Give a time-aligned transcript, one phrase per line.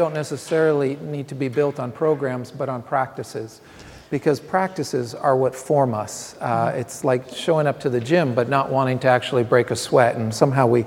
[0.00, 3.60] don't necessarily need to be built on programs, but on practices.
[4.08, 6.36] Because practices are what form us.
[6.40, 9.76] Uh, it's like showing up to the gym, but not wanting to actually break a
[9.76, 10.16] sweat.
[10.16, 10.86] And somehow we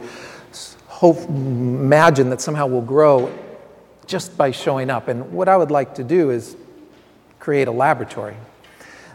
[0.87, 3.31] hope, imagine that somehow we'll grow
[4.07, 5.07] just by showing up.
[5.07, 6.57] And what I would like to do is
[7.39, 8.35] create a laboratory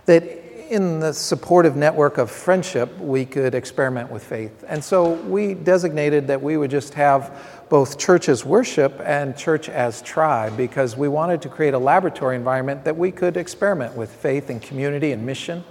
[0.06, 0.22] that
[0.70, 4.64] in the supportive network of friendship, we could experiment with faith.
[4.68, 9.68] And so we designated that we would just have both church as worship and church
[9.68, 14.10] as tribe because we wanted to create a laboratory environment that we could experiment with
[14.10, 15.62] faith and community and mission.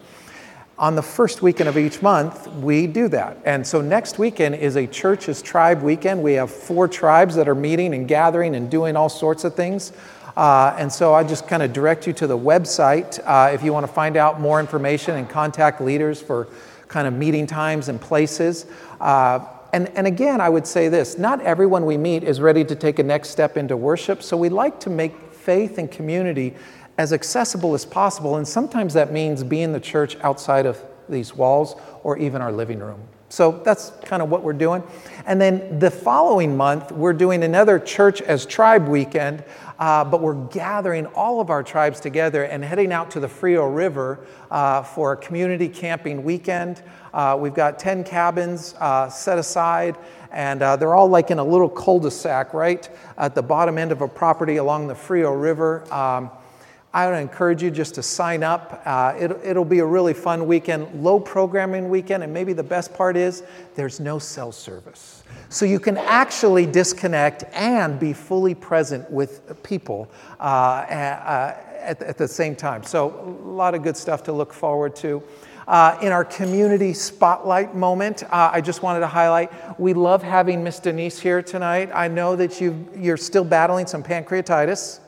[0.80, 3.40] On the first weekend of each month, we do that.
[3.46, 6.22] And so next weekend is a church as tribe weekend.
[6.22, 9.92] We have four tribes that are meeting and gathering and doing all sorts of things.
[10.36, 13.74] Uh, and so I just kind of direct you to the website uh, if you
[13.74, 16.48] want to find out more information and contact leaders for
[16.88, 18.68] kind of meeting times and places.
[19.02, 19.40] Uh,
[19.74, 23.00] and, and again, I would say this not everyone we meet is ready to take
[23.00, 26.56] a next step into worship, so we like to make faith and community
[26.98, 28.38] as accessible as possible.
[28.38, 32.80] And sometimes that means being the church outside of these walls or even our living
[32.80, 33.02] room.
[33.30, 34.84] So that's kind of what we're doing.
[35.26, 39.44] And then the following month, we're doing another church as tribe weekend,
[39.80, 43.66] uh, but we're gathering all of our tribes together and heading out to the Frio
[43.66, 46.82] River uh, for a community camping weekend.
[47.14, 49.98] Uh, we've got 10 cabins uh, set aside,
[50.32, 53.78] and uh, they're all like in a little cul de sac right at the bottom
[53.78, 55.92] end of a property along the Frio River.
[55.94, 56.32] Um,
[56.98, 58.82] I would encourage you just to sign up.
[58.84, 62.92] Uh, it, it'll be a really fun weekend, low programming weekend, and maybe the best
[62.92, 63.44] part is
[63.76, 65.22] there's no cell service.
[65.50, 70.10] So you can actually disconnect and be fully present with people
[70.40, 72.82] uh, uh, at, at, the same time.
[72.82, 73.14] So
[73.46, 75.22] a lot of good stuff to look forward to.
[75.68, 80.64] Uh, in our community spotlight moment, uh, I just wanted to highlight we love having
[80.64, 81.92] Miss Denise here tonight.
[81.94, 85.02] I know that you you're still battling some pancreatitis.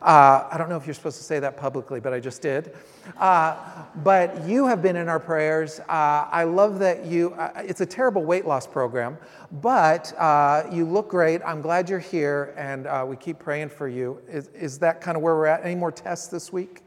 [0.00, 2.74] Uh, I don't know if you're supposed to say that publicly, but I just did.
[3.18, 3.56] Uh,
[3.96, 5.80] but you have been in our prayers.
[5.80, 9.18] Uh, I love that you, uh, it's a terrible weight loss program,
[9.60, 11.40] but uh, you look great.
[11.44, 14.20] I'm glad you're here, and uh, we keep praying for you.
[14.28, 15.64] Is, is that kind of where we're at?
[15.64, 16.82] Any more tests this week?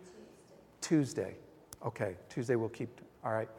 [0.80, 1.36] Tuesday.
[1.86, 3.50] Okay, Tuesday we'll keep, all right.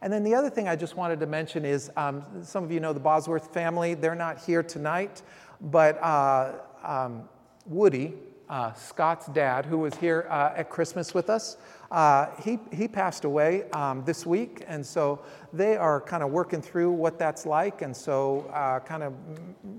[0.00, 2.80] And then the other thing I just wanted to mention is um, some of you
[2.80, 3.94] know the Bosworth family.
[3.94, 5.22] They're not here tonight,
[5.60, 7.28] but um,
[7.66, 8.14] Woody,
[8.48, 11.56] uh, Scott's dad, who was here uh, at Christmas with us,
[11.90, 14.64] uh, he, he passed away um, this week.
[14.66, 15.20] And so
[15.52, 17.82] they are kind of working through what that's like.
[17.82, 19.14] And so, uh, kind of,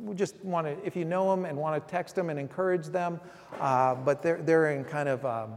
[0.03, 2.87] we just want to, if you know them and want to text them and encourage
[2.87, 3.19] them,
[3.59, 5.53] uh, but they're, they're in kind of um,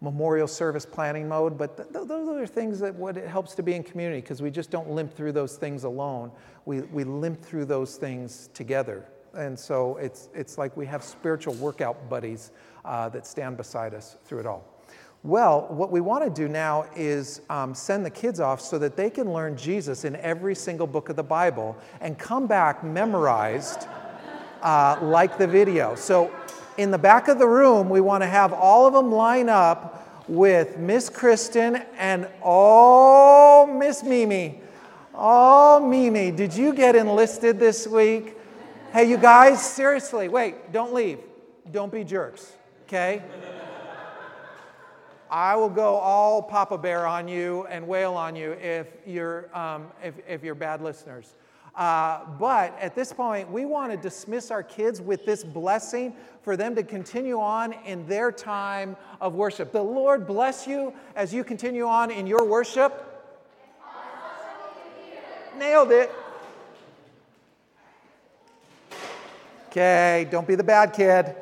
[0.00, 1.56] memorial service planning mode.
[1.56, 4.42] But th- th- those are things that what it helps to be in community because
[4.42, 6.30] we just don't limp through those things alone.
[6.66, 9.06] We, we limp through those things together.
[9.36, 12.52] And so it's, it's like we have spiritual workout buddies
[12.84, 14.64] uh, that stand beside us through it all.
[15.22, 18.94] Well, what we want to do now is um, send the kids off so that
[18.94, 23.88] they can learn Jesus in every single book of the Bible and come back memorized
[24.60, 25.94] uh, like the video.
[25.94, 26.30] So,
[26.76, 30.26] in the back of the room, we want to have all of them line up
[30.28, 34.60] with Miss Kristen and oh, Miss Mimi.
[35.14, 38.36] Oh, Mimi, did you get enlisted this week?
[38.94, 41.18] Hey, you guys, seriously, wait, don't leave.
[41.72, 42.52] Don't be jerks,
[42.86, 43.24] okay?
[45.28, 49.88] I will go all Papa Bear on you and wail on you if you're, um,
[50.00, 51.34] if, if you're bad listeners.
[51.74, 56.56] Uh, but at this point, we want to dismiss our kids with this blessing for
[56.56, 59.72] them to continue on in their time of worship.
[59.72, 63.10] The Lord bless you as you continue on in your worship.
[65.58, 66.12] Nailed it.
[69.76, 71.34] Okay, don't be the bad kid.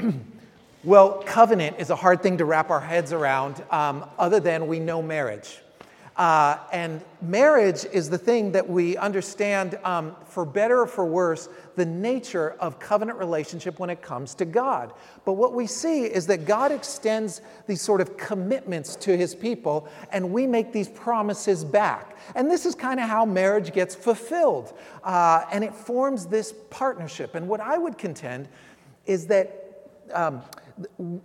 [0.84, 4.80] well, covenant is a hard thing to wrap our heads around, um, other than we
[4.80, 5.58] know marriage.
[6.16, 11.48] Uh, and marriage is the thing that we understand, um, for better or for worse,
[11.74, 14.92] the nature of covenant relationship when it comes to God.
[15.24, 19.88] But what we see is that God extends these sort of commitments to his people,
[20.12, 22.16] and we make these promises back.
[22.36, 24.72] And this is kind of how marriage gets fulfilled.
[25.02, 27.34] Uh, and it forms this partnership.
[27.34, 28.48] And what I would contend
[29.06, 29.62] is that.
[30.12, 30.42] Um,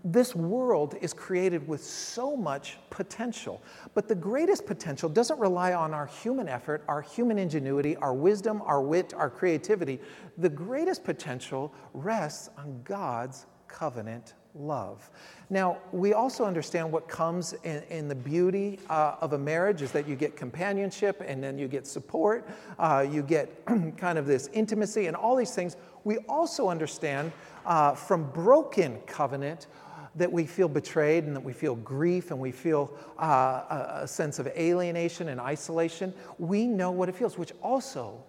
[0.04, 3.62] this world is created with so much potential.
[3.96, 8.62] But the greatest potential doesn't rely on our human effort, our human ingenuity, our wisdom,
[8.64, 10.00] our wit, our creativity.
[10.38, 15.10] The greatest potential rests on God's covenant love.
[15.50, 19.92] Now, we also understand what comes in, in the beauty uh, of a marriage is
[19.92, 22.48] that you get companionship and then you get support,
[22.78, 23.66] uh, you get
[23.98, 25.78] kind of this intimacy and all these things.
[26.04, 27.32] We also understand
[27.66, 29.68] uh, from broken covenant
[30.16, 34.40] that we feel betrayed and that we feel grief and we feel uh, a, sense
[34.40, 36.14] of alienation and isolation.
[36.38, 38.24] We know what it feels, which also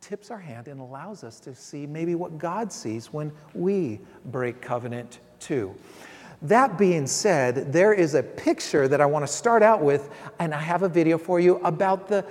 [0.00, 4.60] tips our hand and allows us to see maybe what God sees when we break
[4.60, 5.74] covenant too.
[6.42, 10.52] That being said, there is a picture that I want to start out with, and
[10.52, 12.24] I have a video for you about the,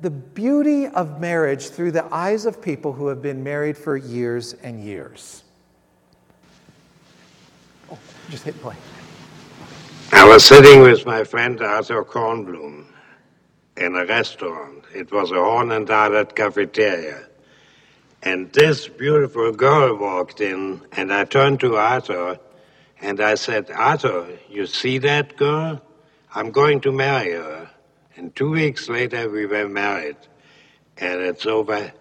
[0.00, 4.54] the beauty of marriage through the eyes of people who have been married for years
[4.62, 5.42] and years.
[8.30, 8.76] Just hit play.
[10.12, 12.86] I was sitting with my friend Arthur Kornblum
[13.76, 14.84] in a restaurant.
[14.94, 17.26] It was a Horn & Hardart cafeteria.
[18.22, 22.38] And this beautiful girl walked in, and I turned to Arthur
[23.02, 25.82] and I said, Arthur, you see that girl?
[26.34, 27.68] I'm going to marry her.
[28.16, 30.16] And two weeks later, we were married.
[30.98, 31.92] And it's over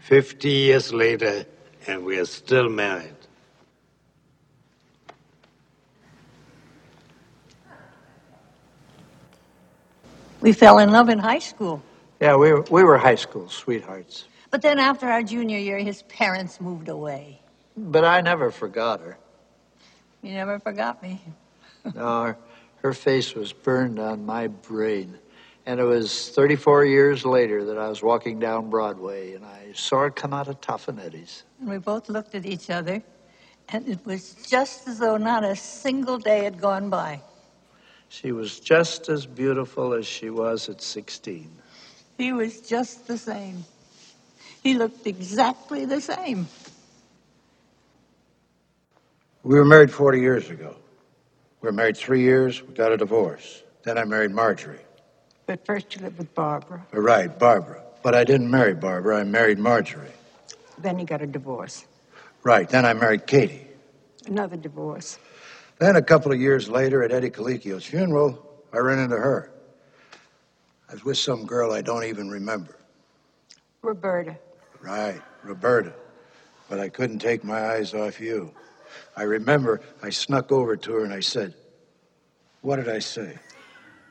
[0.00, 1.46] 50 years later,
[1.86, 3.16] and we are still married.
[10.42, 11.80] We fell in love in high school.
[12.20, 14.26] Yeah, we were, we were high school sweethearts.
[14.50, 17.40] But then after our junior year, his parents moved away.
[17.76, 19.16] But I never forgot her.
[20.20, 21.20] You never forgot me.
[21.94, 22.36] no, her,
[22.82, 25.16] her face was burned on my brain.
[25.64, 30.00] And it was 34 years later that I was walking down Broadway and I saw
[30.00, 31.44] her come out of Toffenetti's.
[31.60, 33.00] And we both looked at each other,
[33.68, 37.20] and it was just as though not a single day had gone by.
[38.12, 41.50] She was just as beautiful as she was at 16.
[42.18, 43.64] He was just the same.
[44.62, 46.46] He looked exactly the same.
[49.42, 50.76] We were married 40 years ago.
[51.62, 53.62] We were married three years, we got a divorce.
[53.82, 54.84] Then I married Marjorie.
[55.46, 56.86] But first you lived with Barbara.
[56.92, 57.82] Right, Barbara.
[58.02, 60.12] But I didn't marry Barbara, I married Marjorie.
[60.76, 61.86] Then you got a divorce.
[62.42, 63.68] Right, then I married Katie.
[64.26, 65.18] Another divorce.
[65.82, 68.38] Then a couple of years later at Eddie Colicchio's funeral,
[68.72, 69.50] I ran into her.
[70.88, 72.78] I was with some girl I don't even remember.
[73.82, 74.38] Roberta.
[74.80, 75.92] Right, Roberta.
[76.68, 78.54] But I couldn't take my eyes off you.
[79.16, 81.52] I remember I snuck over to her and I said,
[82.60, 83.40] What did I say?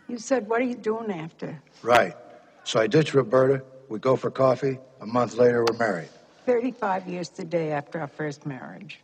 [0.09, 1.57] You said, What are you doing after?
[1.81, 2.17] Right.
[2.65, 3.63] So I ditched Roberta.
[3.87, 4.77] We go for coffee.
[4.99, 6.09] A month later, we're married.
[6.45, 8.99] 35 years today after our first marriage.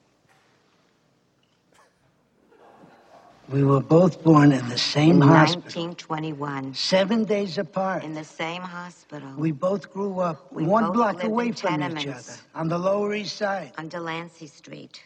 [3.50, 5.84] We were both born in the same in hospital.
[5.86, 6.74] 1921.
[6.74, 8.04] Seven days apart.
[8.04, 9.30] In the same hospital.
[9.38, 13.38] We both grew up we one block away from each other on the Lower East
[13.38, 13.72] Side.
[13.78, 15.02] On Delancey Street.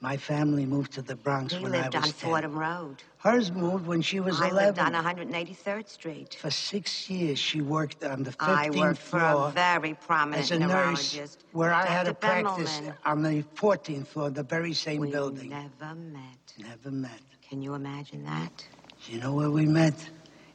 [0.00, 2.12] My family moved to the Bronx he when I was lived on 10.
[2.12, 3.02] Fordham Road.
[3.16, 4.56] Hers moved when she was I 11.
[4.66, 6.36] lived on 183rd Street.
[6.38, 10.42] For six years, she worked on the 15th I worked floor for a very prominent
[10.42, 12.94] as a neurologist, nurse, where I had a practice Bemelman.
[13.06, 15.48] on the 14th floor, the very same we building.
[15.48, 16.52] never met.
[16.58, 17.20] Never met.
[17.48, 18.66] Can you imagine that?
[19.06, 19.94] You know where we met?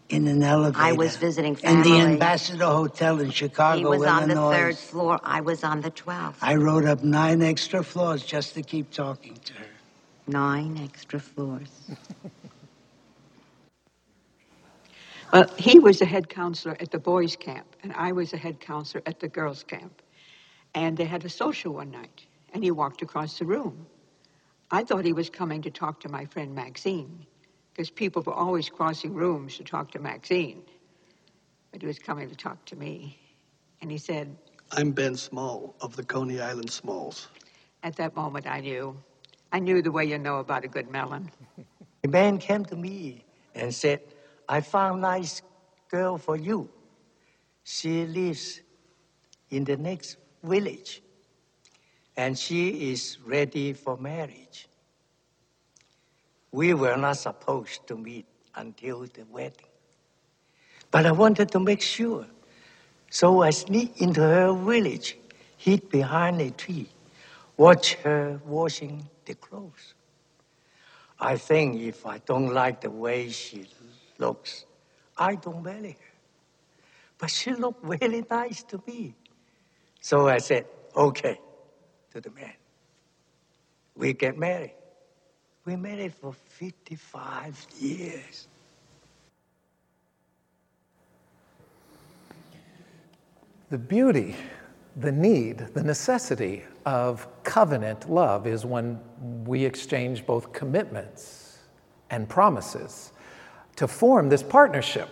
[0.10, 0.84] In an elevator.
[0.84, 1.90] I was visiting family.
[1.92, 2.12] In the.
[2.14, 5.20] Ambassador Hotel in Chicago, he was on the third floor.
[5.24, 6.36] I was on the 12th.
[6.42, 9.66] I rode up nine extra floors just to keep talking to her.
[10.28, 11.70] Nine extra floors.
[15.34, 18.60] Well, he was a head counselor at the boys' camp, and I was a head
[18.60, 20.02] counselor at the girls' camp.
[20.76, 23.86] And they had a social one night, and he walked across the room.
[24.72, 27.26] I thought he was coming to talk to my friend Maxine,
[27.74, 30.64] because people were always crossing rooms to talk to Maxine.
[31.72, 33.18] But he was coming to talk to me.
[33.82, 34.36] And he said,
[34.72, 37.28] I'm Ben Small of the Coney Island Smalls.
[37.84, 38.96] At that moment, I knew.
[39.52, 41.30] I knew the way you know about a good melon.
[42.04, 44.00] A man came to me and said,
[44.48, 45.42] I found a nice
[45.90, 46.70] girl for you.
[47.64, 48.62] She lives
[49.50, 51.02] in the next village,
[52.18, 54.68] and she is ready for marriage.
[56.52, 58.26] We were not supposed to meet
[58.56, 59.68] until the wedding.
[60.92, 62.26] But I wanted to make sure.
[63.10, 65.18] So I sneaked into her village,
[65.58, 66.90] hid behind a tree,
[67.58, 69.94] watched her washing the clothes.
[71.20, 73.68] I think if I don't like the way she
[74.18, 74.66] looks,
[75.18, 76.12] I don't marry her.
[77.18, 79.16] But she looked really nice to me.
[80.02, 80.66] So I said,
[80.96, 81.40] okay,
[82.12, 82.54] to the man.
[83.96, 84.76] We get married.
[85.66, 88.48] We married for 55 years.
[93.70, 94.36] The beauty
[94.98, 99.00] The need, the necessity of covenant love is when
[99.46, 101.60] we exchange both commitments
[102.10, 103.14] and promises
[103.78, 105.10] to form this partnership.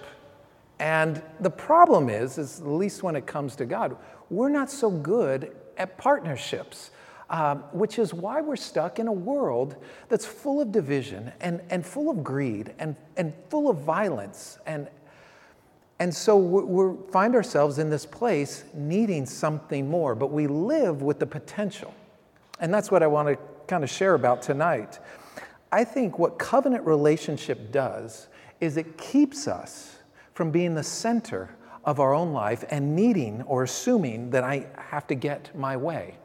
[0.80, 3.96] And the problem is, is at least when it comes to God,
[4.30, 6.92] we're not so good at partnerships,
[7.32, 9.76] um, which is why we're stuck in a world
[10.10, 14.88] that's full of division and, and full of greed and, and full of violence and,
[16.00, 21.20] and so we find ourselves in this place needing something more, but we live with
[21.20, 21.94] the potential.
[22.62, 25.00] And that's what I want to kind of share about tonight.
[25.72, 28.30] I think what covenant relationship does
[28.62, 29.98] is it keeps us
[30.34, 31.50] from being the center
[31.86, 36.16] of our own life and needing or assuming that I have to get my way.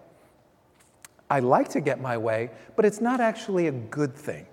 [1.30, 4.46] I like to get my way, but it's not actually a good thing.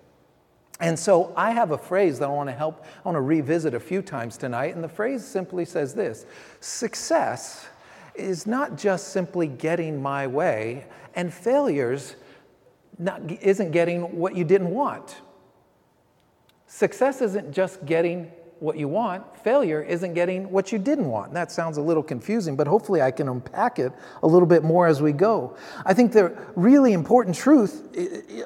[0.80, 3.76] And so I have a phrase that I want to help, I want to revisit
[3.76, 4.74] a few times tonight.
[4.74, 6.26] And the phrase simply says this
[6.60, 7.68] Success
[8.16, 12.16] is not just simply getting my way, and failures
[12.98, 15.22] not, isn't getting what you didn't want.
[16.68, 18.32] Success isn't just getting
[18.62, 21.34] what you want, failure isn't getting what you didn't want.
[21.34, 23.92] That sounds a little confusing, but hopefully I can unpack it
[24.22, 25.58] a little bit more as we go.
[25.84, 27.88] I think the really important truth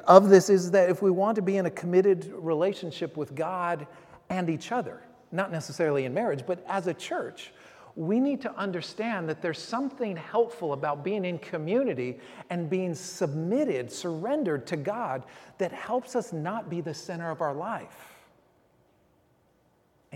[0.06, 3.86] of this is that if we want to be in a committed relationship with God
[4.30, 7.52] and each other, not necessarily in marriage, but as a church,
[7.94, 12.18] we need to understand that there's something helpful about being in community
[12.48, 15.24] and being submitted, surrendered to God
[15.58, 18.14] that helps us not be the center of our life.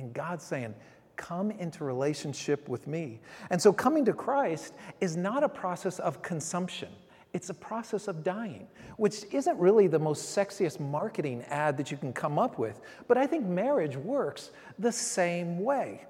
[0.01, 0.75] And God's saying,
[1.17, 3.21] Come into relationship with me.
[3.51, 6.89] And so coming to Christ is not a process of consumption.
[7.33, 8.67] It's a process of dying,
[8.97, 12.81] which isn't really the most sexiest marketing ad that you can come up with.
[13.07, 16.07] But I think marriage works the same way.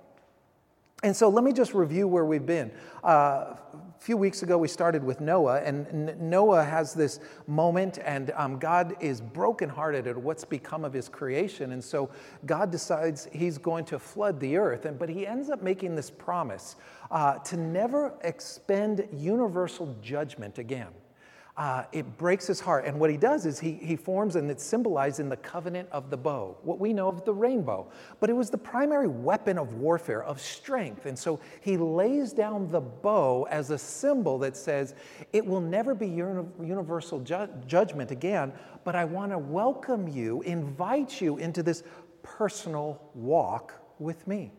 [1.03, 2.71] And so let me just review where we've been.
[3.03, 3.55] Uh,
[4.01, 8.59] a few weeks ago, we started with Noah, and Noah has this moment, and um,
[8.59, 11.73] God is brokenhearted at what's become of his creation.
[11.73, 12.11] And so
[12.47, 14.87] God decides he's going to flood the earth.
[14.87, 16.77] And, but he ends up making this promise
[17.11, 20.89] uh, to never expend universal judgment again
[21.57, 22.85] uh, it breaks his heart.
[22.87, 26.11] And what he does is he, he forms, and it's symbolized in the covenant of
[26.11, 27.91] the bow, what we know of the rainbow.
[28.19, 31.07] But it was the primary weapon of warfare, of strength.
[31.07, 34.95] And so he lays down the bow as a symbol that says,
[35.33, 38.53] it will never be universal ju- judgment again,
[38.85, 41.83] but I want to welcome you, invite you into this
[42.23, 44.53] personal walk with me.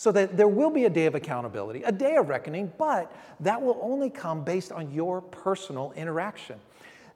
[0.00, 3.60] So that there will be a day of accountability, a day of reckoning, but that
[3.60, 6.58] will only come based on your personal interaction.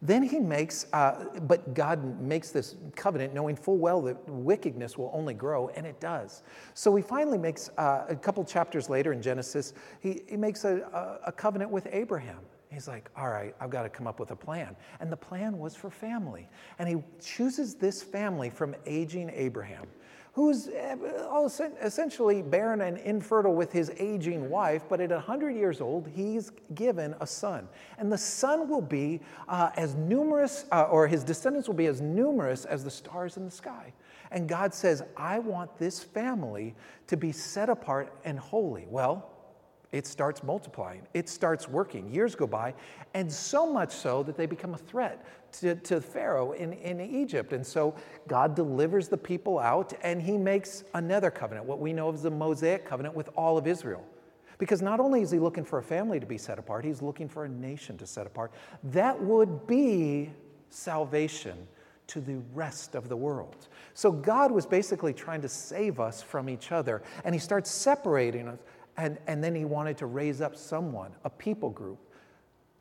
[0.03, 5.11] Then he makes, uh, but God makes this covenant knowing full well that wickedness will
[5.14, 6.43] only grow, and it does.
[6.75, 10.83] So he finally makes, uh, a couple chapters later in Genesis, he, he makes a,
[10.93, 12.41] a, a covenant with Abraham.
[12.71, 14.76] He's like, all right, I've got to come up with a plan.
[15.00, 16.50] And the plan was for family.
[16.79, 19.87] And he chooses this family from aging Abraham
[20.35, 20.97] who's eh,
[21.81, 27.14] essentially barren and infertile with his aging wife, but at 100 years old, he's given
[27.21, 27.69] a son.
[27.99, 32.00] And the son will be uh, as numerous, uh, or his descendants will be as
[32.00, 33.93] numerous as the stars in the sky.
[34.33, 36.75] And God says, I want this family
[37.07, 38.87] to be set apart and holy.
[38.91, 39.31] Well,
[39.94, 42.12] it starts multiplying, it starts working.
[42.12, 42.74] Years go by,
[43.14, 45.24] and so much so that they become a threat
[45.60, 47.52] to, to Pharaoh in, in Egypt.
[47.52, 47.94] And so
[48.26, 52.30] God delivers the people out, and he makes another covenant, what we know as the
[52.30, 54.04] Mosaic covenant with all of Israel.
[54.58, 57.28] Because not only is he looking for a family to be set apart, he's looking
[57.28, 58.52] for a nation to set apart.
[58.82, 60.32] That would be
[60.70, 61.68] salvation
[62.08, 63.68] to the rest of the world.
[63.94, 68.48] So God was basically trying to save us from each other, and he starts separating
[68.48, 68.58] us
[68.96, 71.98] and, and then he wanted to raise up someone, a people group,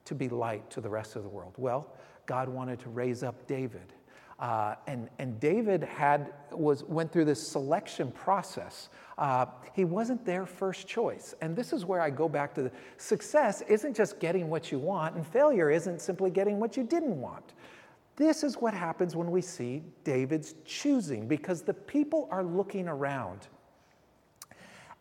[0.06, 1.54] to be light to the rest of the world.
[1.58, 1.88] Well,
[2.26, 3.94] God wanted to raise up David.
[4.40, 8.90] Uh, and, and David had, was, went through this selection process.
[9.18, 11.34] Uh, he wasn't their first choice.
[11.42, 14.80] And this is where I go back to the success isn't just getting what you
[14.80, 17.54] want, and failure isn't simply getting what you didn't want.
[18.16, 23.48] This is what happens when we see David's choosing, because the people are looking around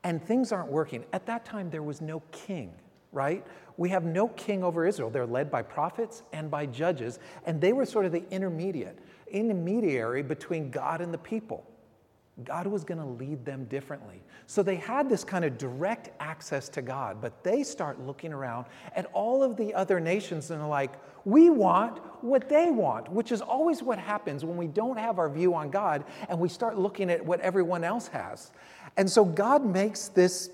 [0.04, 1.04] and things aren't working.
[1.12, 2.72] At that time, there was no king,
[3.12, 3.44] right?
[3.76, 5.10] We have no king over Israel.
[5.10, 10.22] They're led by prophets and by judges, and they were sort of the intermediate, intermediary
[10.22, 11.66] between God and the people.
[12.44, 14.22] God was going to lead them differently.
[14.46, 18.66] So they had this kind of direct access to God, but they start looking around
[18.96, 20.92] at all of the other nations and are like,
[21.24, 25.28] we want what they want, which is always what happens when we don't have our
[25.28, 28.50] view on God and we start looking at what everyone else has.
[28.96, 30.50] And so God makes this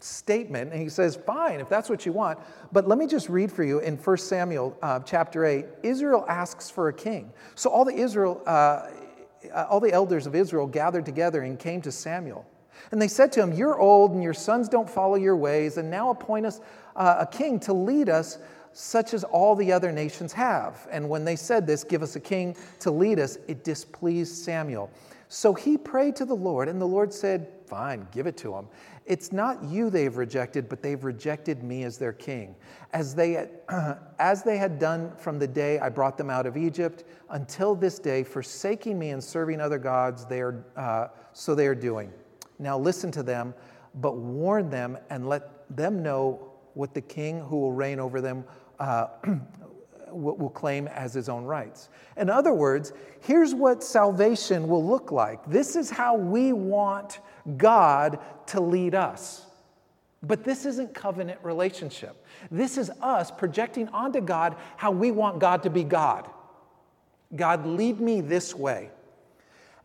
[0.00, 2.38] statement, and he says, Fine, if that's what you want.
[2.72, 6.70] But let me just read for you in 1 Samuel uh, chapter 8 Israel asks
[6.70, 7.32] for a king.
[7.54, 8.88] So all the, Israel, uh,
[9.68, 12.46] all the elders of Israel gathered together and came to Samuel.
[12.90, 15.90] And they said to him, You're old, and your sons don't follow your ways, and
[15.90, 16.60] now appoint us
[16.96, 18.38] uh, a king to lead us,
[18.72, 20.88] such as all the other nations have.
[20.90, 24.90] And when they said this, Give us a king to lead us, it displeased Samuel.
[25.28, 28.68] So he prayed to the Lord, and the Lord said, Fine, give it to them.
[29.06, 32.54] It's not you they've rejected, but they've rejected me as their king,
[32.92, 33.50] as they, had,
[34.18, 37.98] as they had done from the day I brought them out of Egypt until this
[37.98, 42.12] day, forsaking me and serving other gods, they are, uh, so they are doing.
[42.58, 43.54] Now listen to them,
[43.94, 48.44] but warn them and let them know what the king who will reign over them
[48.80, 49.06] uh,
[50.12, 51.88] will claim as his own rights.
[52.16, 55.44] In other words, here's what salvation will look like.
[55.46, 57.20] This is how we want
[57.56, 59.46] God to lead us.
[60.22, 62.24] But this isn't covenant relationship.
[62.50, 66.30] This is us projecting onto God how we want God to be God.
[67.34, 68.90] God, lead me this way.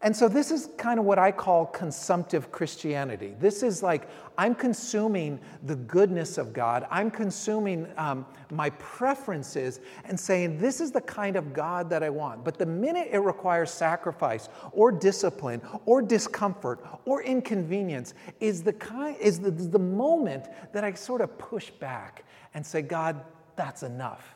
[0.04, 3.34] And so, this is kind of what I call consumptive Christianity.
[3.40, 10.20] This is like I'm consuming the goodness of God, I'm consuming um, my preferences and
[10.20, 12.46] saying, This is the kind of God that I want.
[12.46, 19.18] But the minute it requires sacrifice or discipline or discomfort or inconvenience is the, kind,
[19.18, 22.24] is the, the moment that I sort of push back
[22.54, 23.20] and say, God,
[23.56, 24.36] that's enough.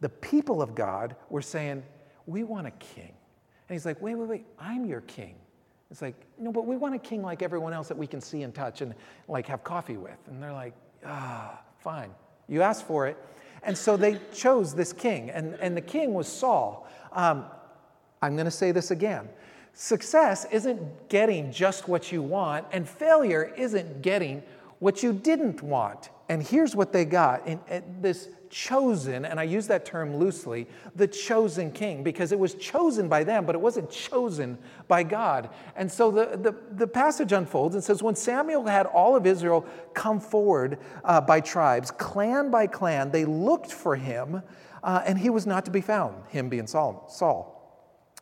[0.00, 1.82] The people of God were saying,
[2.26, 3.14] We want a king.
[3.70, 5.36] And he's like, wait, wait, wait, I'm your king.
[5.92, 8.42] It's like, no, but we want a king like everyone else that we can see
[8.42, 8.96] and touch and
[9.28, 10.18] like have coffee with.
[10.26, 10.74] And they're like,
[11.06, 12.10] ah, fine.
[12.48, 13.16] You asked for it.
[13.62, 16.88] And so they chose this king, and, and the king was Saul.
[17.12, 17.44] Um,
[18.20, 19.28] I'm going to say this again.
[19.72, 24.42] Success isn't getting just what you want, and failure isn't getting
[24.80, 26.10] what you didn't want.
[26.28, 30.66] And here's what they got in, in this chosen, and I use that term loosely,
[30.96, 34.58] the chosen king, because it was chosen by them, but it wasn't chosen
[34.88, 35.50] by God.
[35.76, 39.64] And so the, the, the passage unfolds and says, When Samuel had all of Israel
[39.94, 44.42] come forward uh, by tribes, clan by clan, they looked for him,
[44.82, 47.06] uh, and he was not to be found, him being Saul.
[47.08, 47.59] Saul.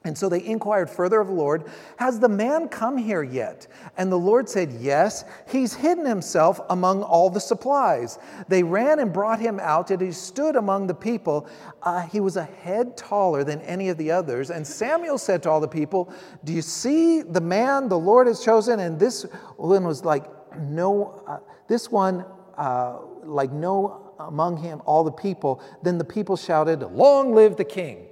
[0.05, 1.65] And so they inquired further of the Lord,
[1.97, 3.67] Has the man come here yet?
[3.97, 8.19] And the Lord said, Yes, he's hidden himself among all the supplies.
[8.47, 11.49] They ran and brought him out, and he stood among the people.
[11.83, 14.51] Uh, he was a head taller than any of the others.
[14.51, 16.13] And Samuel said to all the people,
[16.45, 18.79] Do you see the man the Lord has chosen?
[18.79, 19.25] And this
[19.57, 20.27] one was like,
[20.61, 22.25] No, uh, this one,
[22.57, 25.61] uh, like, no among him, all the people.
[25.83, 28.07] Then the people shouted, Long live the king.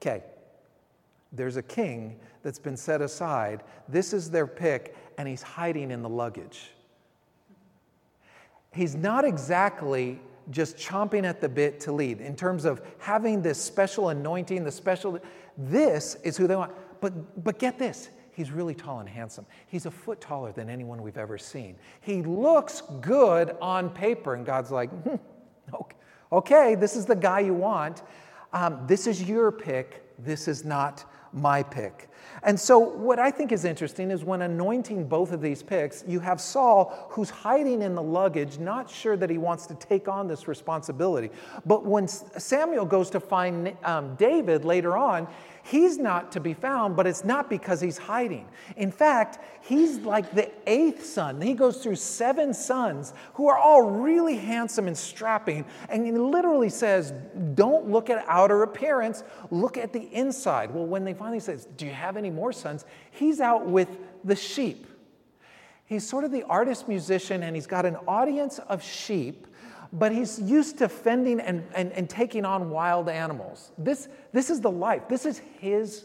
[0.00, 0.22] Okay.
[1.32, 3.62] There's a king that's been set aside.
[3.88, 6.70] This is their pick, and he's hiding in the luggage.
[8.72, 13.62] He's not exactly just chomping at the bit to lead in terms of having this
[13.62, 15.18] special anointing, the special.
[15.56, 16.72] This is who they want.
[17.00, 19.44] But, but get this he's really tall and handsome.
[19.66, 21.76] He's a foot taller than anyone we've ever seen.
[22.00, 25.16] He looks good on paper, and God's like, hmm,
[26.32, 28.02] okay, this is the guy you want.
[28.54, 30.02] Um, this is your pick.
[30.18, 32.09] This is not my pick.
[32.42, 36.20] And so, what I think is interesting is when anointing both of these picks, you
[36.20, 40.26] have Saul who's hiding in the luggage, not sure that he wants to take on
[40.26, 41.30] this responsibility.
[41.66, 45.28] But when Samuel goes to find um, David later on,
[45.62, 48.48] He's not to be found, but it's not because he's hiding.
[48.76, 51.40] In fact, he's like the eighth son.
[51.40, 55.66] He goes through seven sons who are all really handsome and strapping.
[55.88, 57.12] And he literally says,
[57.54, 60.74] Don't look at outer appearance, look at the inside.
[60.74, 62.84] Well, when they finally says, Do you have any more sons?
[63.10, 63.88] He's out with
[64.24, 64.86] the sheep.
[65.84, 69.46] He's sort of the artist musician, and he's got an audience of sheep
[69.92, 73.72] but he's used to fending and, and, and taking on wild animals.
[73.76, 75.08] This, this is the life.
[75.08, 76.04] This is his,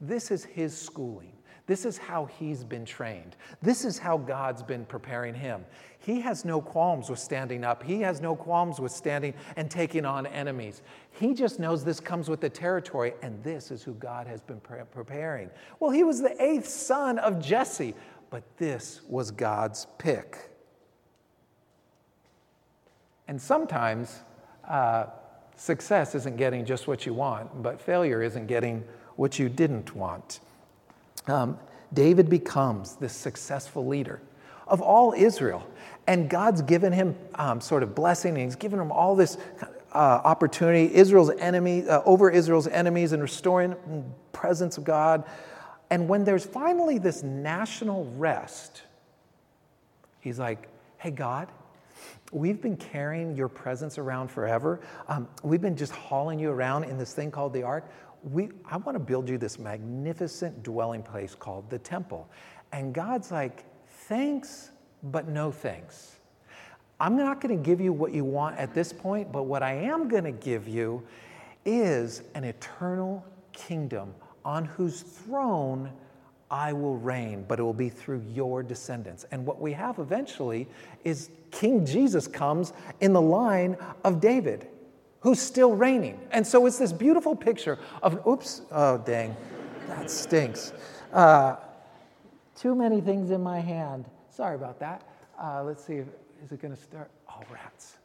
[0.00, 1.32] this is his schooling.
[1.66, 3.36] This is how he's been trained.
[3.62, 5.64] This is how God's been preparing him.
[6.00, 7.84] He has no qualms with standing up.
[7.84, 10.82] He has no qualms with standing and taking on enemies.
[11.12, 14.58] He just knows this comes with the territory, and this is who God has been
[14.58, 15.50] pre- preparing.
[15.78, 17.94] Well, he was the eighth son of Jesse,
[18.30, 20.50] but this was God's pick.
[23.28, 24.22] And sometimes
[24.68, 25.06] uh,
[25.54, 28.82] success isn't getting just what you want, but failure isn't getting
[29.14, 30.40] what you didn't want.
[31.26, 31.58] Um,
[31.92, 34.20] David becomes this successful leader
[34.66, 35.66] of all Israel.
[36.06, 39.36] And God's given him um, sort of blessing, and he's given him all this
[39.92, 43.76] uh, opportunity, Israel's enemy, uh, over Israel's enemies, and restoring
[44.32, 45.24] presence of God.
[45.90, 48.82] And when there's finally this national rest,
[50.20, 51.48] he's like, hey, God,
[52.32, 54.80] we've been carrying your presence around forever.
[55.06, 57.84] Um, we've been just hauling you around in this thing called the ark.
[58.22, 62.28] We, I want to build you this magnificent dwelling place called the temple.
[62.72, 64.70] And God's like, thanks,
[65.02, 66.16] but no thanks.
[67.00, 69.72] I'm not going to give you what you want at this point, but what I
[69.72, 71.02] am going to give you
[71.64, 75.90] is an eternal kingdom on whose throne
[76.50, 79.24] I will reign, but it will be through your descendants.
[79.30, 80.68] And what we have eventually
[81.02, 84.68] is King Jesus comes in the line of David,
[85.22, 86.20] who's still reigning.
[86.32, 89.34] And so it's this beautiful picture of, oops, oh, dang,
[89.88, 90.72] that stinks.
[91.12, 91.56] Uh,
[92.56, 94.04] too many things in my hand.
[94.28, 95.02] Sorry about that.
[95.40, 96.06] Uh, let's see, if,
[96.44, 97.10] is it going to start?
[97.30, 97.96] Oh, rats.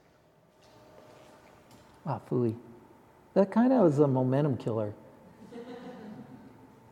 [2.05, 2.55] Ah, fooey.
[3.33, 4.93] That kind of was a momentum killer.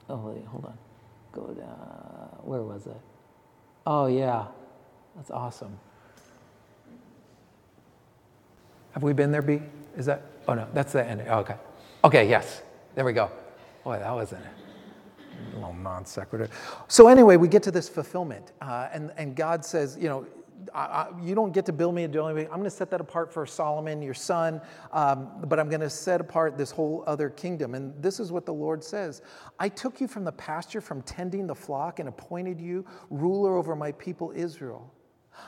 [0.09, 0.77] Oh, wait, hold on.
[1.31, 2.39] Go down.
[2.43, 3.01] Where was it?
[3.87, 4.45] Oh, yeah.
[5.15, 5.77] That's awesome.
[8.95, 9.61] Have we been there, B?
[9.97, 10.23] Is that?
[10.47, 11.19] Oh, no, that's the end.
[11.19, 11.55] okay.
[12.05, 12.61] Okay, yes.
[12.95, 13.29] There we go.
[13.83, 16.47] Boy, that wasn't a little non sequitur.
[16.87, 18.53] So, anyway, we get to this fulfillment.
[18.61, 20.25] Uh, and, and God says, you know,
[20.73, 22.37] I, I, you don't get to build me a dwelling.
[22.45, 24.61] I'm going to set that apart for Solomon, your son,
[24.93, 27.75] um, but I'm going to set apart this whole other kingdom.
[27.75, 29.23] And this is what the Lord says
[29.59, 33.75] I took you from the pasture, from tending the flock, and appointed you ruler over
[33.75, 34.94] my people Israel.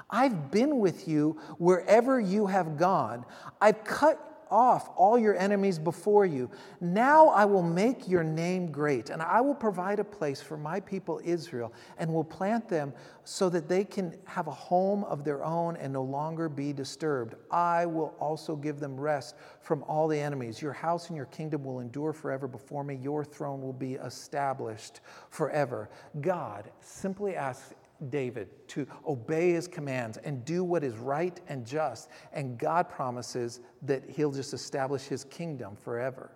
[0.10, 3.26] I've been with you wherever you have gone.
[3.62, 6.50] I've cut off all your enemies before you.
[6.80, 10.80] Now I will make your name great, and I will provide a place for my
[10.80, 15.43] people Israel, and will plant them so that they can have a home of their
[15.43, 17.36] own and no longer be disturbed.
[17.52, 20.62] I will also give them rest from all the enemies.
[20.62, 22.95] Your house and your kingdom will endure forever before me.
[22.95, 25.89] Your throne will be established forever.
[26.21, 27.73] God simply asks
[28.10, 32.10] David to obey his commands and do what is right and just.
[32.33, 36.31] And God promises that he'll just establish his kingdom forever.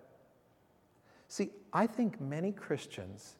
[1.28, 3.36] See, I think many Christians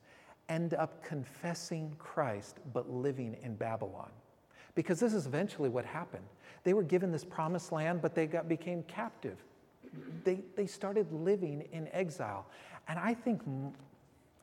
[0.48, 4.10] end up confessing Christ but living in Babylon.
[4.74, 6.24] Because this is eventually what happened.
[6.64, 9.36] They were given this promised land, but they got, became captive.
[10.24, 12.46] They, they started living in exile.
[12.88, 13.42] And I think,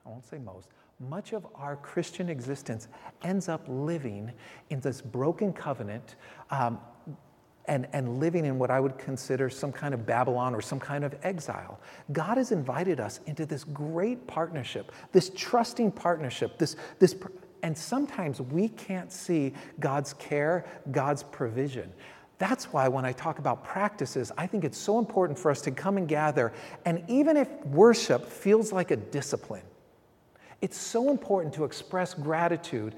[0.05, 2.87] I won't say most, much of our Christian existence
[3.23, 4.31] ends up living
[4.69, 6.15] in this broken covenant
[6.51, 6.79] um,
[7.65, 11.03] and, and living in what I would consider some kind of Babylon or some kind
[11.03, 11.79] of exile.
[12.11, 17.15] God has invited us into this great partnership, this trusting partnership, this, this,
[17.63, 21.93] and sometimes we can't see God's care, God's provision.
[22.39, 25.71] That's why when I talk about practices, I think it's so important for us to
[25.71, 26.53] come and gather.
[26.85, 29.63] And even if worship feels like a discipline,
[30.61, 32.95] it's so important to express gratitude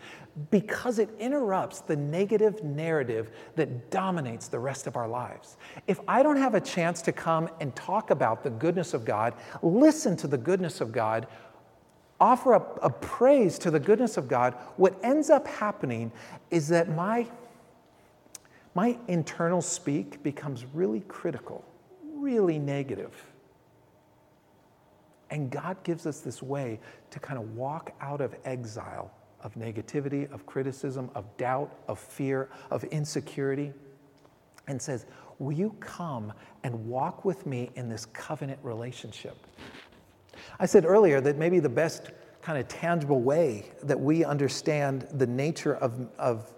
[0.49, 5.57] because it interrupts the negative narrative that dominates the rest of our lives.
[5.87, 9.33] If I don't have a chance to come and talk about the goodness of God,
[9.61, 11.27] listen to the goodness of God,
[12.19, 16.11] offer up a praise to the goodness of God, what ends up happening
[16.49, 17.27] is that my,
[18.73, 21.65] my internal speak becomes really critical,
[22.15, 23.30] really negative.
[25.31, 30.31] And God gives us this way to kind of walk out of exile, of negativity,
[30.31, 33.73] of criticism, of doubt, of fear, of insecurity,
[34.67, 35.05] and says,
[35.39, 39.35] Will you come and walk with me in this covenant relationship?
[40.59, 42.11] I said earlier that maybe the best
[42.43, 46.53] kind of tangible way that we understand the nature of, of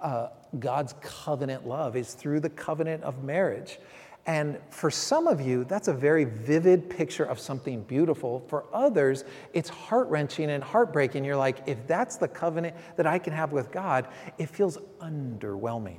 [0.00, 3.78] uh, God's covenant love is through the covenant of marriage.
[4.26, 8.40] And for some of you, that's a very vivid picture of something beautiful.
[8.46, 11.24] For others, it's heart wrenching and heartbreaking.
[11.24, 14.06] You're like, if that's the covenant that I can have with God,
[14.38, 15.98] it feels underwhelming.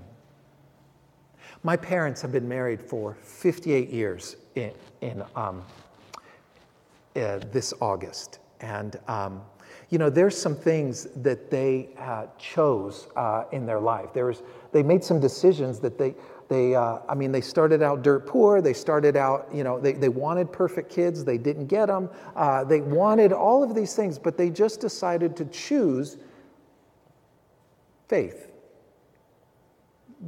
[1.63, 5.63] My parents have been married for 58 years in, in um,
[7.15, 8.39] uh, this August.
[8.61, 9.41] And, um,
[9.89, 14.13] you know, there's some things that they uh, chose uh, in their life.
[14.13, 16.15] There was, they made some decisions that they,
[16.49, 18.61] they, uh, I mean, they started out dirt poor.
[18.61, 21.23] They started out, you know, they, they wanted perfect kids.
[21.23, 22.09] They didn't get them.
[22.35, 26.17] Uh, they wanted all of these things, but they just decided to choose
[28.07, 28.51] faith.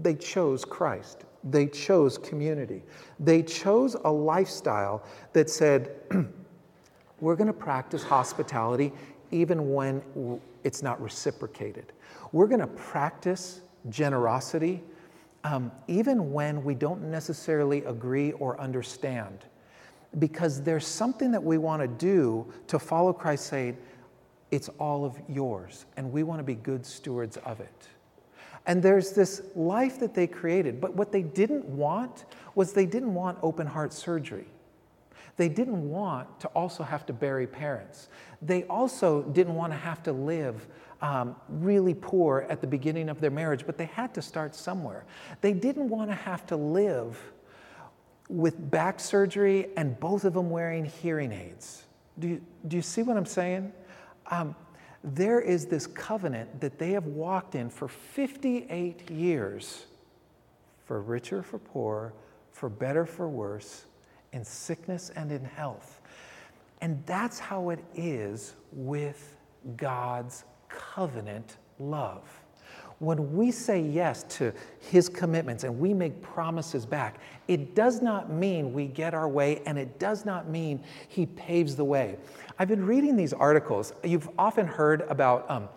[0.02, 1.26] They chose Christ.
[1.44, 2.82] They chose community.
[3.20, 5.96] They chose a lifestyle that said,
[7.20, 8.92] we're going to practice hospitality
[9.32, 10.02] even when
[10.64, 11.94] it's not reciprocated.
[12.32, 14.84] We're going to practice generosity
[15.46, 19.46] um, even when we don't necessarily agree or understand.
[20.18, 23.78] Because there's something that we want to do to follow Christ saying,
[24.50, 27.88] it's all of yours, and we want to be good stewards of it.
[28.66, 30.82] And there's this life that they created.
[30.82, 34.48] But what they didn't want was they didn't want open heart surgery.
[35.38, 38.10] They didn't want to also have to bury parents.
[38.42, 40.68] They also didn't want to have to live
[41.02, 45.06] um, really poor at the beginning of their marriage, but they had to start somewhere.
[45.42, 47.22] They didn't want to have to live
[48.30, 51.84] with back surgery and both of them wearing hearing aids.
[52.18, 53.74] Do you, do you see what I'm saying?
[54.32, 54.56] Um,
[55.04, 59.86] there is this covenant that they have walked in for 58 years,
[60.86, 62.14] for richer, for poor,
[62.52, 63.86] for better, for worse,
[64.36, 66.02] in sickness and in health.
[66.82, 69.38] And that's how it is with
[69.78, 72.22] God's covenant love.
[73.00, 78.32] When we say yes to his commitments and we make promises back, it does not
[78.32, 82.18] mean we get our way and it does not mean he paves the way.
[82.60, 83.94] I've been reading these articles.
[84.04, 85.68] You've often heard about um,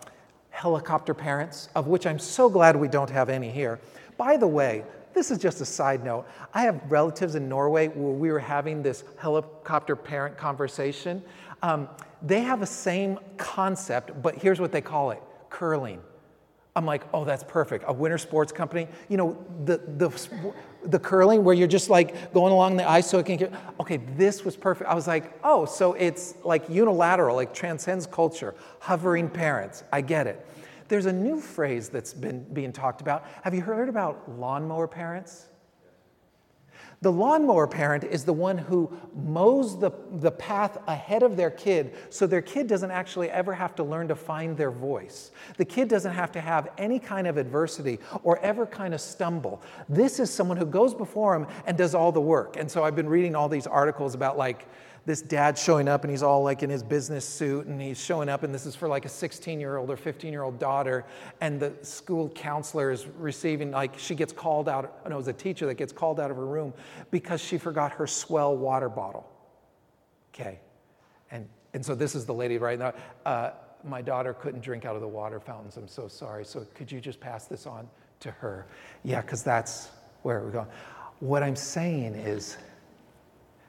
[0.50, 3.80] helicopter parents, of which I'm so glad we don't have any here.
[4.16, 6.26] By the way, this is just a side note.
[6.54, 11.22] I have relatives in Norway where we were having this helicopter parent conversation.
[11.62, 11.88] Um,
[12.22, 16.00] they have the same concept, but here's what they call it curling.
[16.76, 17.84] I'm like, oh, that's perfect.
[17.88, 18.86] A winter sports company.
[19.08, 20.16] You know, the, the,
[20.84, 23.96] the curling where you're just like going along the ice so it can get, okay,
[24.16, 24.88] this was perfect.
[24.88, 29.82] I was like, oh, so it's like unilateral, like transcends culture, hovering parents.
[29.92, 30.46] I get it.
[30.88, 33.26] There's a new phrase that's been being talked about.
[33.42, 35.46] Have you heard about lawnmower parents?
[37.00, 41.94] The lawnmower parent is the one who mows the, the path ahead of their kid
[42.10, 45.30] so their kid doesn't actually ever have to learn to find their voice.
[45.58, 49.62] The kid doesn't have to have any kind of adversity or ever kind of stumble.
[49.88, 52.56] This is someone who goes before him and does all the work.
[52.56, 54.66] And so I've been reading all these articles about like,
[55.08, 58.28] this dad showing up and he's all like in his business suit and he's showing
[58.28, 61.02] up and this is for like a 16 year old or 15 year old daughter
[61.40, 65.32] and the school counselor is receiving like she gets called out no it was a
[65.32, 66.74] teacher that gets called out of her room
[67.10, 69.26] because she forgot her S'well water bottle.
[70.34, 70.60] Okay.
[71.30, 72.92] And and so this is the lady right now
[73.24, 73.52] uh,
[73.84, 75.78] my daughter couldn't drink out of the water fountains.
[75.78, 76.44] I'm so sorry.
[76.44, 77.88] So could you just pass this on
[78.20, 78.66] to her?
[79.04, 79.88] Yeah because that's
[80.20, 80.68] where we're going.
[81.20, 82.58] What i'm saying is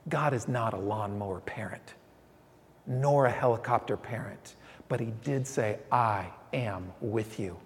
[0.09, 1.93] God is not a lawnmower parent,
[2.87, 4.55] nor a helicopter parent,
[4.87, 7.57] but He did say, I am with you.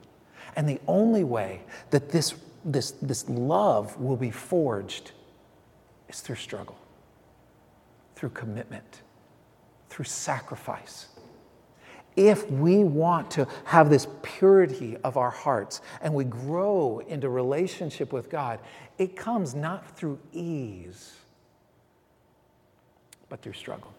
[0.55, 5.11] And the only way that this, this, this love will be forged
[6.09, 6.77] is through struggle,
[8.15, 9.01] through commitment,
[9.89, 11.07] through sacrifice.
[12.15, 18.13] If we want to have this purity of our hearts and we grow into relationship
[18.13, 18.59] with God,
[18.99, 21.13] it comes not through ease
[23.29, 23.93] but through struggle.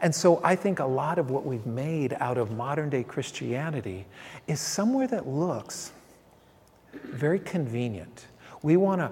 [0.00, 4.06] And so I think a lot of what we've made out of modern day Christianity
[4.46, 5.92] is somewhere that looks
[7.04, 8.26] very convenient.
[8.62, 9.10] We want to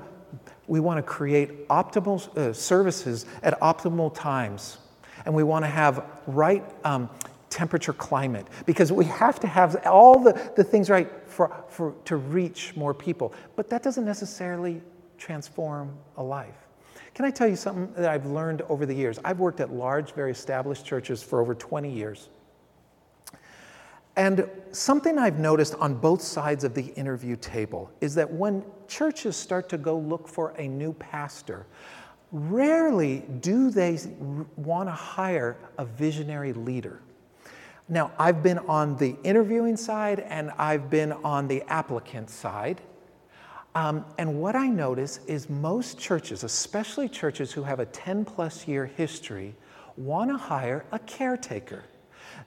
[0.66, 4.78] we want to create optimal uh, services at optimal times,
[5.24, 7.08] and we want to have right um,
[7.50, 12.16] temperature climate because we have to have all the, the things right for, for, to
[12.16, 13.32] reach more people.
[13.54, 14.82] But that doesn't necessarily
[15.18, 16.65] transform a life.
[17.16, 19.18] Can I tell you something that I've learned over the years?
[19.24, 22.28] I've worked at large, very established churches for over 20 years.
[24.16, 29.34] And something I've noticed on both sides of the interview table is that when churches
[29.34, 31.64] start to go look for a new pastor,
[32.32, 33.98] rarely do they
[34.56, 37.00] want to hire a visionary leader.
[37.88, 42.82] Now, I've been on the interviewing side and I've been on the applicant side.
[43.76, 48.66] Um, and what I notice is most churches, especially churches who have a 10 plus
[48.66, 49.54] year history,
[49.98, 51.84] want to hire a caretaker.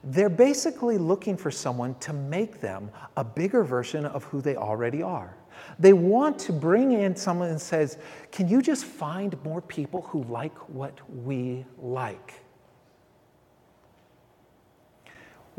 [0.02, 5.04] They're basically looking for someone to make them a bigger version of who they already
[5.04, 5.36] are.
[5.78, 7.98] They want to bring in someone and says,
[8.32, 12.42] Can you just find more people who like what we like?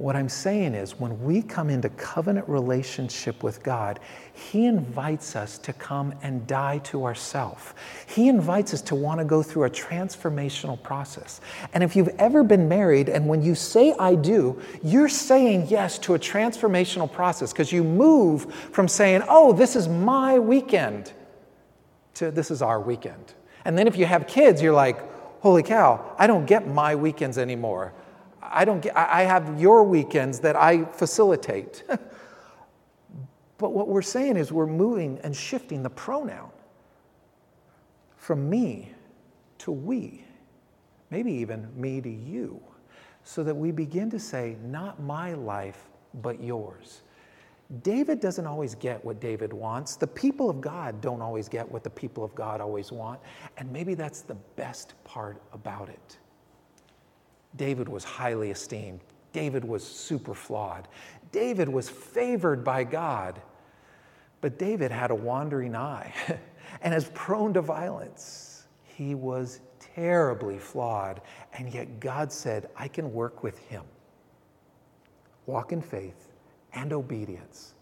[0.02, 4.00] What I'm saying is, when we come into covenant relationship with God,
[4.34, 7.76] He invites us to come and die to ourself.
[8.08, 11.40] He invites us to want to go through a transformational process.
[11.76, 16.00] And if you've ever been married, and when you say I do, you're saying yes
[16.00, 21.14] to a transformational process because you move from saying, oh, this is my weekend,
[22.16, 23.36] to this is our weekend.
[23.66, 25.00] And then if you have kids, you're like,
[25.42, 27.94] holy cow, I don't get my weekends anymore.
[28.52, 31.84] I don't get, I have your weekends that I facilitate.
[33.58, 36.50] but what we're saying is we're moving and shifting the pronoun
[38.18, 38.92] from me
[39.60, 40.24] to we,
[41.10, 42.62] maybe even me to you,
[43.24, 45.90] so that we begin to say, not my life,
[46.22, 47.02] but yours.
[47.84, 49.96] David doesn't always get what David wants.
[49.96, 53.20] The people of God don't always get what the people of God always want.
[53.58, 56.18] And maybe that's the best part about it.
[57.56, 59.02] David was highly esteemed.
[59.34, 60.88] David was super flawed.
[61.32, 63.42] David was favored by God.
[64.42, 66.14] But David had a wandering eye
[66.82, 68.68] and is prone to violence.
[68.84, 71.22] He was terribly flawed.
[71.54, 73.84] And yet God said, I can work with him.
[75.46, 76.30] Walk in faith
[76.74, 77.76] and obedience.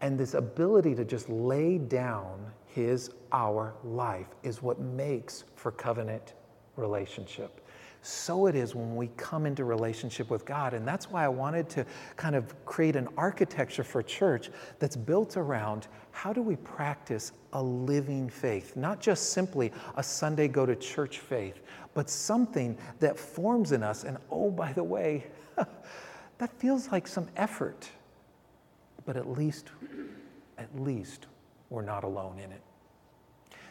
[0.00, 6.34] And this ability to just lay down his, our life is what makes for covenant
[6.76, 7.57] relationship.
[8.08, 10.72] So it is when we come into relationship with God.
[10.72, 11.84] And that's why I wanted to
[12.16, 17.62] kind of create an architecture for church that's built around how do we practice a
[17.62, 18.76] living faith?
[18.76, 21.60] Not just simply a Sunday go to church faith,
[21.94, 24.04] but something that forms in us.
[24.04, 25.26] And oh, by the way,
[26.38, 27.90] that feels like some effort
[29.08, 29.70] but at least,
[30.58, 31.28] at least
[31.70, 32.60] we're not alone in it.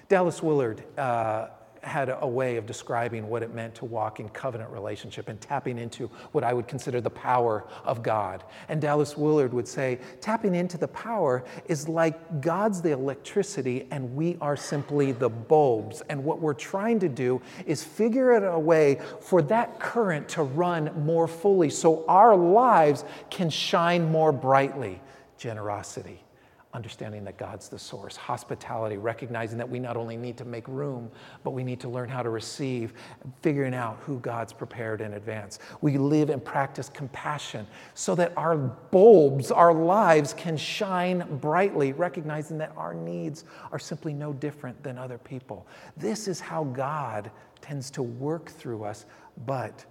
[0.09, 1.49] Dallas Willard uh,
[1.83, 5.77] had a way of describing what it meant to walk in covenant relationship and tapping
[5.77, 8.43] into what I would consider the power of God.
[8.69, 14.15] And Dallas Willard would say, tapping into the power is like God's the electricity and
[14.15, 16.01] we are simply the bulbs.
[16.09, 20.43] And what we're trying to do is figure out a way for that current to
[20.43, 25.01] run more fully so our lives can shine more brightly
[25.37, 26.23] generosity,
[26.73, 31.09] understanding that God's the source, hospitality, recognizing that we not only need to make room,
[31.43, 32.93] but we need to learn how to receive,
[33.41, 35.59] figuring out who God's prepared in advance.
[35.81, 42.57] We live and practice compassion so that our bulbs, our lives can shine brightly, recognizing
[42.59, 45.65] that our needs are simply no different than other people.
[45.95, 49.05] This is how God tends to work through us,
[49.45, 49.85] but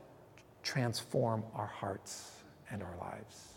[0.62, 2.32] transform our hearts
[2.70, 3.55] and our lives.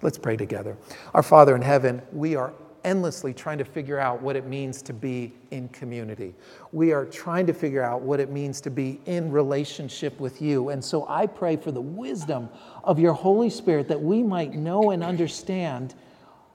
[0.00, 0.76] Let's pray together.
[1.14, 2.52] Our Father in heaven, we are
[2.84, 6.34] endlessly trying to figure out what it means to be in community.
[6.72, 10.70] We are trying to figure out what it means to be in relationship with you.
[10.70, 12.48] And so I pray for the wisdom
[12.82, 15.94] of your Holy Spirit that we might know and understand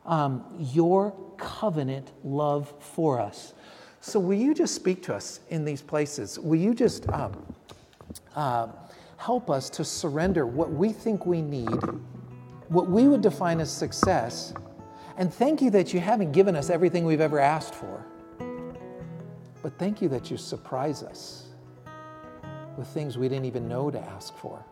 [0.06, 3.54] um, your covenant love for us.
[4.00, 6.40] So, will you just speak to us in these places?
[6.40, 7.34] Will you just um,
[8.36, 8.68] uh,
[9.18, 11.68] help us to surrender what we think we need
[12.70, 14.54] what we would define as success.
[15.18, 18.06] And thank you that you haven't given us everything we've ever asked for.
[19.64, 21.48] But thank you that you surprise us
[22.78, 24.64] with things we didn't even know to ask for.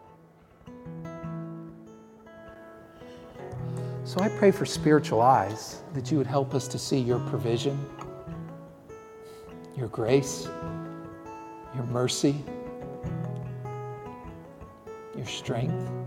[4.04, 7.84] So I pray for spiritual eyes that you would help us to see your provision,
[9.76, 10.48] your grace,
[11.74, 12.36] your mercy,
[15.16, 16.05] your strength.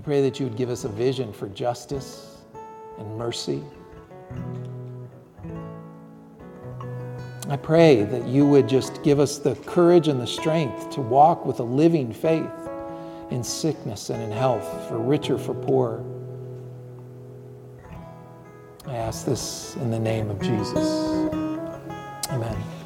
[0.00, 2.38] I pray that you would give us a vision for justice
[2.96, 3.62] and mercy.
[7.50, 11.44] I pray that you would just give us the courage and the strength to walk
[11.44, 12.50] with a living faith
[13.30, 16.02] in sickness and in health, for rich or for poor.
[18.86, 20.88] I ask this in the name of Jesus.
[22.30, 22.79] Amen.